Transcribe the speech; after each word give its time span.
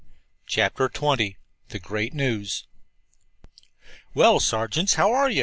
CHAPTER 0.47 0.89
XX 0.89 1.35
THE 1.69 1.77
GREAT 1.77 2.15
NEWS 2.15 2.65
"Well, 4.15 4.39
Sergeants, 4.39 4.95
how 4.95 5.11
are 5.11 5.29
you?" 5.29 5.39